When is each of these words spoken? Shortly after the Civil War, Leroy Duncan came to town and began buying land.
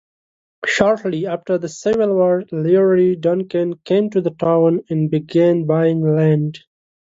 Shortly 0.65 1.27
after 1.27 1.59
the 1.59 1.69
Civil 1.69 2.15
War, 2.15 2.43
Leroy 2.51 3.13
Duncan 3.17 3.77
came 3.85 4.09
to 4.09 4.21
town 4.31 4.81
and 4.89 5.11
began 5.11 5.67
buying 5.67 6.01
land. 6.01 6.57